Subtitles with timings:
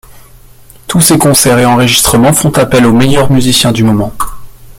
[0.87, 4.11] Tous ses concerts et enrégistrements font appel aux meilleurs musiciens du moment.